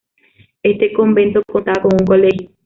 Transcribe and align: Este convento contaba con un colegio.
Este 0.63 0.91
convento 0.93 1.43
contaba 1.45 1.79
con 1.83 1.91
un 1.93 2.07
colegio. 2.07 2.49